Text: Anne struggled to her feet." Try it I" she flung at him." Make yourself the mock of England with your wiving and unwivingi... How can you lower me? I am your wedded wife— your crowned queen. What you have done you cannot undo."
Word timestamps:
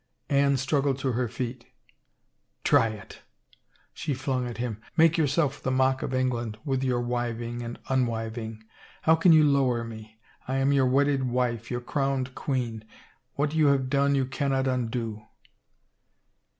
Anne 0.29 0.57
struggled 0.57 0.97
to 0.97 1.11
her 1.11 1.27
feet." 1.27 1.67
Try 2.63 2.87
it 2.87 3.19
I" 3.53 3.57
she 3.93 4.15
flung 4.15 4.47
at 4.47 4.57
him." 4.57 4.81
Make 4.97 5.15
yourself 5.15 5.61
the 5.61 5.69
mock 5.69 6.01
of 6.01 6.11
England 6.11 6.57
with 6.65 6.83
your 6.83 6.99
wiving 6.99 7.61
and 7.61 7.77
unwivingi... 7.83 8.63
How 9.03 9.13
can 9.15 9.31
you 9.31 9.43
lower 9.43 9.83
me? 9.83 10.17
I 10.47 10.55
am 10.57 10.71
your 10.71 10.87
wedded 10.87 11.25
wife— 11.29 11.69
your 11.69 11.81
crowned 11.81 12.33
queen. 12.33 12.83
What 13.35 13.53
you 13.53 13.67
have 13.67 13.91
done 13.91 14.15
you 14.15 14.25
cannot 14.25 14.67
undo." 14.67 15.21